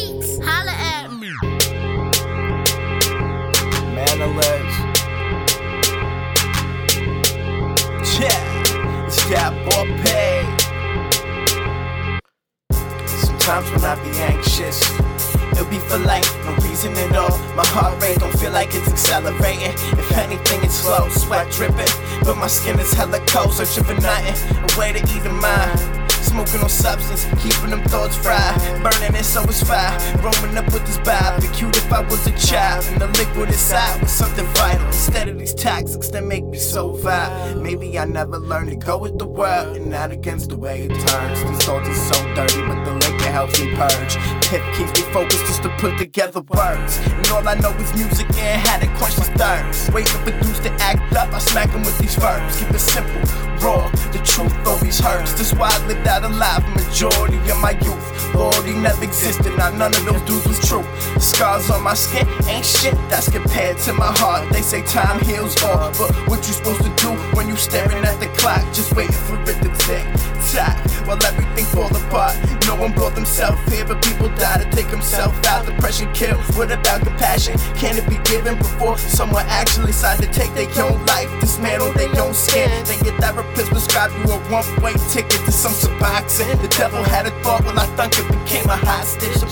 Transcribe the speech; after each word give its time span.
beats. 0.00 0.38
Holla 0.38 0.72
at 0.72 1.08
me. 1.12 1.30
Manalers. 3.94 4.74
Yeah, 8.18 9.06
it's 9.06 9.24
that 9.30 9.52
boy 9.66 9.86
pay. 10.04 10.44
Sometimes 13.06 13.70
when 13.70 13.84
I 13.84 13.94
be 14.04 14.10
anxious, 14.20 14.78
it'll 15.52 15.70
be 15.70 15.78
for 15.78 15.98
like 15.98 16.24
no 16.44 16.54
reason 16.68 16.92
at 16.92 17.16
all. 17.16 17.36
My 17.54 17.66
heart 17.66 18.00
rate 18.02 18.18
don't 18.18 18.36
feel 18.38 18.52
like 18.52 18.74
it's 18.74 18.88
accelerating. 18.88 19.72
If 19.98 20.12
anything, 20.16 20.62
it's 20.62 20.74
slow, 20.74 21.08
sweat 21.08 21.50
dripping. 21.52 21.92
But 22.24 22.36
my 22.36 22.48
skin 22.48 22.78
is 22.78 22.92
hella 22.92 23.20
cold, 23.26 23.52
searching 23.52 23.84
for 23.84 23.94
nothing. 23.94 24.36
A 24.58 24.78
way 24.78 24.92
to 24.92 25.00
eat 25.00 25.26
a 25.26 25.32
mind. 25.32 25.99
Smoking 26.22 26.60
on 26.60 26.68
substance, 26.68 27.24
keeping 27.42 27.70
them 27.70 27.82
thoughts 27.84 28.16
fried. 28.16 28.58
Burning 28.82 29.14
it 29.14 29.24
so 29.24 29.42
it's 29.44 29.62
fire. 29.62 29.98
Roaming 30.22 30.56
up 30.56 30.66
with 30.72 30.86
this 30.86 30.98
vibe. 30.98 31.40
Be 31.40 31.48
cute 31.48 31.76
if 31.76 31.92
I 31.92 32.00
was 32.00 32.26
a 32.26 32.32
child. 32.38 32.84
And 32.86 33.00
the 33.00 33.06
liquid 33.18 33.48
inside 33.48 34.00
was 34.00 34.10
something 34.10 34.46
vital. 34.54 34.86
Instead 34.86 35.28
of 35.28 35.38
these 35.38 35.54
toxics 35.54 36.10
that 36.12 36.24
make 36.24 36.44
me 36.44 36.58
so 36.58 36.92
vile. 36.92 37.56
Maybe 37.56 37.98
I 37.98 38.04
never 38.04 38.38
learned 38.38 38.70
to 38.70 38.76
go 38.76 38.98
with 38.98 39.18
the 39.18 39.26
world 39.26 39.76
and 39.76 39.90
not 39.90 40.12
against 40.12 40.50
the 40.50 40.56
way 40.56 40.82
it 40.82 41.08
turns. 41.08 41.42
These 41.42 41.64
thoughts 41.66 41.88
are 41.88 42.14
so 42.14 42.34
dirty, 42.34 42.60
but 42.62 42.84
the 42.84 42.94
liquor 42.94 43.30
helps 43.30 43.60
me 43.60 43.74
purge. 43.74 44.16
Pip 44.48 44.62
keeps 44.74 44.92
me 44.94 45.02
focused 45.12 45.46
just 45.46 45.62
to 45.62 45.68
put 45.78 45.98
together 45.98 46.40
words. 46.40 46.98
And 47.06 47.28
all 47.28 47.46
I 47.46 47.54
know 47.54 47.70
is 47.72 47.92
music 47.94 48.26
and 48.36 48.66
how 48.66 48.78
to 48.78 48.86
quench 48.98 49.16
this 49.16 49.28
thirst. 49.30 49.92
Waiting 49.92 50.20
for 50.24 50.30
dudes 50.30 50.60
to 50.60 50.69
smack 51.40 51.70
them 51.72 51.82
with 51.82 51.98
these 51.98 52.14
verbs. 52.16 52.60
Keep 52.60 52.70
it 52.70 52.78
simple, 52.78 53.20
raw. 53.60 53.88
The 54.12 54.20
truth 54.24 54.54
always 54.66 54.98
hurts. 54.98 55.32
That's 55.32 55.54
why 55.54 55.70
I 55.72 55.86
lived 55.86 56.06
out 56.06 56.24
alive 56.24 56.62
majority 56.76 57.38
of 57.50 57.58
my 57.60 57.72
youth. 57.82 58.34
Loyalty 58.34 58.74
never 58.74 59.04
existed, 59.04 59.56
now 59.56 59.70
none 59.70 59.94
of 59.94 60.04
those 60.04 60.22
dudes 60.22 60.46
was 60.46 60.60
true. 60.68 60.84
Scars 61.18 61.70
on 61.70 61.82
my 61.82 61.94
skin 61.94 62.26
ain't 62.46 62.64
shit 62.64 62.94
that's 63.10 63.28
compared 63.28 63.78
to 63.78 63.92
my 63.92 64.12
heart. 64.18 64.52
They 64.52 64.62
say 64.62 64.82
time 64.82 65.20
heals 65.24 65.60
all, 65.62 65.90
but 65.98 66.14
what 66.28 66.38
you 66.46 66.54
supposed 66.54 66.82
to 66.82 66.94
do 66.96 67.10
when 67.36 67.48
you 67.48 67.56
staring 67.56 68.04
at 68.04 68.20
the 68.20 68.28
clock, 68.38 68.62
just 68.72 68.94
waiting 68.94 69.12
for 69.26 69.40
it 69.42 69.60
to 69.62 69.70
tick 69.84 70.04
tock 70.52 70.78
while 71.06 71.22
everything 71.24 71.64
fall 71.66 71.90
apart? 71.94 72.36
No 72.66 72.76
one 72.76 72.92
brought 72.92 73.14
themselves 73.14 73.60
here, 73.72 73.84
but 73.84 74.02
people 74.02 74.28
to 74.58 74.70
take 74.70 74.86
himself 74.86 75.34
out. 75.46 75.66
Depression 75.66 76.12
kills. 76.12 76.44
What 76.56 76.72
about 76.72 77.02
compassion? 77.02 77.58
Can 77.76 77.96
it 77.96 78.08
be 78.08 78.18
given 78.30 78.58
before 78.58 78.98
someone 78.98 79.44
actually 79.48 79.86
decides 79.86 80.20
to 80.20 80.32
take 80.32 80.52
their 80.54 80.70
own 80.84 81.04
life? 81.06 81.28
Dismantle 81.40 81.92
their 81.92 82.10
own 82.20 82.34
skin. 82.34 82.70
Then 82.84 83.04
your 83.04 83.16
therapist 83.18 83.70
prescribe 83.70 84.12
you 84.18 84.32
a 84.32 84.38
one-way 84.50 84.94
ticket 85.10 85.40
to 85.44 85.52
some 85.52 85.72
suboxone. 85.72 86.60
The 86.62 86.68
devil 86.68 87.02
had 87.02 87.26
a 87.26 87.30
thought 87.42 87.64
when 87.64 87.78
I 87.78 87.86
thunk 87.96 88.18
it 88.18 88.28
became 88.28 88.66
a 88.66 88.76
hostage. 88.76 89.49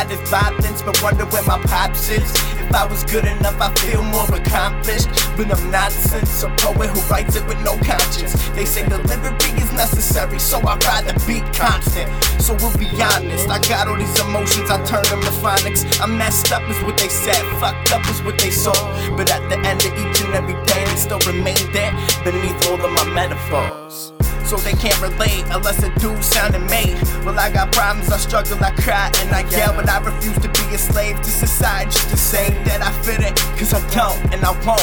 By 0.00 0.06
this 0.06 0.30
violence, 0.30 0.80
but 0.80 1.02
wonder 1.02 1.26
where 1.26 1.42
my 1.42 1.60
pops 1.64 2.08
is. 2.08 2.32
If 2.56 2.72
I 2.72 2.86
was 2.86 3.04
good 3.04 3.26
enough, 3.26 3.60
I 3.60 3.68
feel 3.80 4.02
more 4.02 4.24
accomplished. 4.34 5.08
But 5.36 5.52
I'm 5.52 5.70
nonsense, 5.70 6.42
a 6.42 6.48
poet 6.56 6.88
who 6.88 7.00
writes 7.12 7.36
it 7.36 7.44
with 7.46 7.60
no 7.60 7.76
conscience. 7.84 8.32
They 8.56 8.64
say 8.64 8.88
delivery 8.88 9.60
is 9.60 9.70
necessary, 9.74 10.38
so 10.38 10.56
I'd 10.66 10.82
rather 10.84 11.12
be 11.26 11.40
constant. 11.52 12.08
So 12.40 12.56
we'll 12.64 12.74
be 12.78 12.88
honest, 12.96 13.50
I 13.50 13.60
got 13.68 13.88
all 13.88 13.98
these 13.98 14.18
emotions, 14.20 14.70
I 14.70 14.82
turn 14.86 15.04
them 15.04 15.20
to 15.20 15.32
phonics. 15.44 15.84
I'm 16.00 16.16
messed 16.16 16.50
up 16.50 16.62
is 16.70 16.82
what 16.82 16.96
they 16.96 17.10
said, 17.10 17.44
fucked 17.60 17.92
up 17.92 18.08
is 18.08 18.22
what 18.22 18.38
they 18.38 18.50
saw. 18.50 18.72
But 19.18 19.30
at 19.30 19.46
the 19.50 19.58
end 19.68 19.84
of 19.84 19.92
each 19.92 20.24
and 20.24 20.32
every 20.32 20.56
day, 20.64 20.82
they 20.86 20.96
still 20.96 21.20
remain 21.28 21.60
there 21.74 21.92
beneath 22.24 22.56
all 22.68 22.80
of 22.80 22.90
my 22.92 23.04
metaphors. 23.12 24.14
So 24.50 24.56
they 24.56 24.72
can't 24.72 25.00
relate 25.00 25.44
unless 25.52 25.80
a 25.84 25.94
dude 26.00 26.24
sounded 26.24 26.68
made. 26.68 27.00
Well, 27.24 27.38
I 27.38 27.52
got 27.52 27.70
problems, 27.70 28.10
I 28.10 28.16
struggle, 28.16 28.58
I 28.58 28.72
cry, 28.72 29.08
and 29.20 29.30
I 29.30 29.48
yell, 29.48 29.72
but 29.72 29.88
I 29.88 30.00
refuse 30.00 30.36
to 30.40 30.48
be 30.48 30.74
a 30.74 30.78
slave 30.78 31.18
to 31.18 31.30
society 31.30 31.92
just 31.92 32.10
to 32.10 32.16
say 32.16 32.50
that 32.64 32.82
I 32.82 32.90
fit 33.04 33.20
it. 33.20 33.36
Cause 33.56 33.72
I 33.72 33.80
don't, 33.94 34.34
and 34.34 34.44
I 34.44 34.50
won't. 34.66 34.82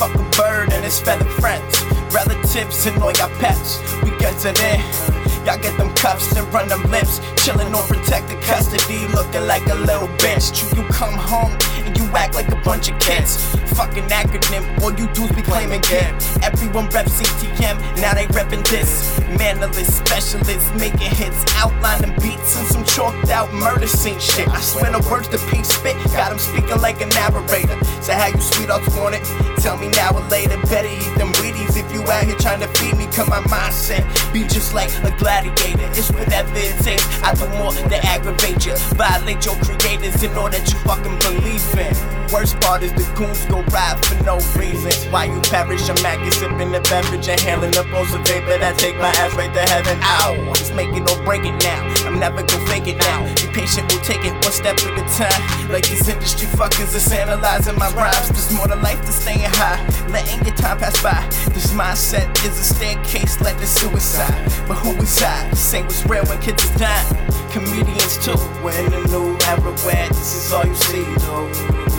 Fuck 0.00 0.14
a 0.14 0.36
bird 0.38 0.72
and 0.72 0.82
his 0.82 0.98
feathered 0.98 1.30
friends. 1.42 1.84
Relatives 2.14 2.86
and 2.86 3.02
all 3.02 3.12
your 3.12 3.28
pets. 3.36 3.82
We 4.02 4.16
get 4.16 4.42
it 4.46 4.58
in. 4.58 5.13
Y'all 5.44 5.58
get 5.58 5.76
them 5.76 5.92
cuffs 5.94 6.34
and 6.36 6.52
run 6.54 6.68
them 6.68 6.82
lips. 6.90 7.20
Chillin' 7.36 7.74
on 7.74 7.86
protected 7.86 8.40
custody, 8.42 9.06
looking 9.08 9.46
like 9.46 9.66
a 9.66 9.74
little 9.74 10.08
bitch. 10.16 10.56
You, 10.56 10.82
you 10.82 10.88
come 10.88 11.12
home 11.12 11.52
and 11.84 11.96
you 11.98 12.04
act 12.16 12.34
like 12.34 12.48
a 12.48 12.56
bunch 12.64 12.90
of 12.90 12.98
kids. 12.98 13.54
Fucking 13.76 14.04
acronym, 14.04 14.64
all 14.80 14.92
you 14.92 15.06
dudes 15.12 15.34
be 15.34 15.42
claiming 15.42 15.82
kid. 15.82 16.14
Everyone 16.42 16.88
rep 16.88 17.06
CTM, 17.06 17.76
now 18.00 18.14
they 18.14 18.26
reppin' 18.28 18.66
this. 18.68 19.18
Manalist 19.36 19.92
specialist, 19.92 20.74
making 20.76 21.12
hits, 21.12 21.44
outlining 21.56 22.14
beats 22.20 22.56
and 22.56 22.66
some 22.66 22.84
chalked 23.04 23.30
out 23.30 23.52
murder 23.52 23.86
scene 23.86 24.18
shit. 24.18 24.48
I 24.48 24.60
swear 24.60 24.90
the 24.90 25.06
words 25.10 25.28
to 25.28 25.38
Pete 25.50 25.66
spit, 25.66 25.96
got 26.12 26.32
him 26.32 26.38
speaking 26.38 26.80
like 26.80 27.00
a 27.00 27.06
narrator. 27.06 27.76
So 28.02 28.12
how 28.12 28.28
you 28.28 28.40
sweethearts 28.40 28.94
want 28.96 29.14
it? 29.14 29.24
Tell 29.60 29.76
me 29.76 29.88
now 29.88 30.12
or 30.12 30.24
later. 30.28 30.56
Better 30.68 30.88
eat 30.88 31.18
them 31.18 31.32
Wheaties 31.40 31.76
if 31.76 31.92
you 31.92 32.02
out 32.10 32.24
here 32.24 32.36
trying 32.36 32.60
to 32.60 32.68
feed 32.78 32.96
me. 32.96 33.06
Cause 33.06 33.28
my 33.28 33.40
mindset 33.48 34.04
be 34.32 34.42
just 34.44 34.74
like 34.74 34.90
a 35.04 35.16
gladiator. 35.18 35.88
It's 35.92 36.10
whatever 36.10 36.52
it 36.54 36.76
takes. 36.82 37.04
I 37.22 37.34
do 37.34 37.48
more 37.58 37.72
than 37.72 37.92
aggravate 38.04 38.64
you. 38.66 38.76
Violate 38.96 39.44
your 39.44 39.56
creators 39.56 40.22
in 40.22 40.32
all 40.36 40.50
that 40.50 40.64
you 40.72 40.78
fucking 40.80 41.18
believe 41.20 41.64
in. 41.78 42.14
Worst 42.32 42.58
part 42.60 42.82
is 42.82 42.92
the 42.92 43.06
goons 43.14 43.44
go 43.46 43.62
ride 43.70 44.04
for 44.04 44.22
no 44.24 44.36
reason. 44.58 44.92
Why 45.12 45.26
you 45.26 45.40
perish? 45.42 45.88
I'm 45.88 46.04
at 46.04 46.32
sipping 46.32 46.72
the 46.72 46.80
beverage 46.90 47.28
and 47.28 47.40
handling 47.40 47.72
the 47.72 47.84
pulse 47.92 48.12
of 48.14 48.26
vapor 48.26 48.58
that 48.58 48.76
take 48.78 48.96
my 48.96 49.12
ass 49.22 49.34
right 49.34 49.52
to 49.52 49.60
heaven. 49.60 49.98
Ow, 50.02 50.52
just 50.54 50.74
make 50.74 50.92
it 50.92 51.08
or 51.08 51.22
break 51.24 51.44
it 51.44 51.56
now. 51.62 51.80
I'm 52.06 52.18
never 52.18 52.42
gonna 52.42 52.66
fake 52.66 52.88
it 52.88 52.93
now. 52.98 53.24
Be 53.34 53.46
patient, 53.52 53.90
we'll 53.90 54.02
take 54.02 54.24
it 54.24 54.32
one 54.32 54.52
step 54.52 54.76
at 54.78 54.98
a 54.98 55.04
time. 55.16 55.70
Like 55.70 55.88
these 55.88 56.08
industry 56.08 56.48
fuckers 56.48 56.94
is 56.94 57.10
analyzing 57.12 57.78
my 57.78 57.90
rhymes. 57.92 58.28
There's 58.28 58.52
more 58.52 58.66
to 58.66 58.76
life 58.76 59.00
than 59.02 59.12
staying 59.12 59.40
high, 59.44 59.80
letting 60.08 60.44
your 60.46 60.54
time 60.56 60.78
pass 60.78 61.00
by. 61.02 61.26
This 61.52 61.72
mindset 61.72 62.30
is 62.44 62.58
a 62.58 62.64
staircase 62.64 63.40
led 63.40 63.58
to 63.58 63.66
suicide. 63.66 64.44
But 64.68 64.76
who 64.78 64.90
is 65.02 65.22
I? 65.22 65.50
Say 65.52 65.82
what's 65.82 66.04
real 66.06 66.24
when 66.26 66.40
kids 66.40 66.64
is 66.64 66.70
dying. 66.76 67.06
Comedians 67.50 68.18
too. 68.24 68.34
We're 68.62 68.78
in 68.86 68.92
a 68.92 69.02
new 69.08 69.36
era 69.46 69.72
where 69.84 70.08
this 70.08 70.34
is 70.34 70.52
all 70.52 70.66
you 70.66 70.74
see, 70.74 71.04
though. 71.26 71.93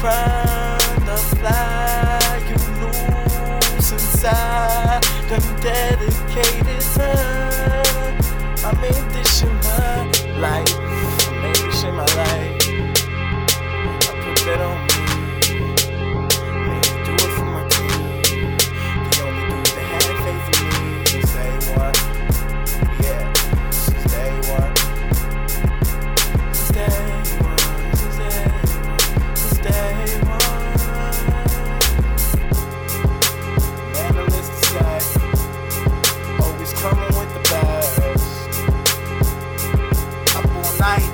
find 0.00 1.02
the 1.06 1.16
fly 1.36 2.42
you 2.48 2.56
lose 2.80 3.92
inside 3.92 5.02
them 5.28 5.60
dedicated 5.60 6.80
time. 6.94 7.19
sight. 40.80 41.09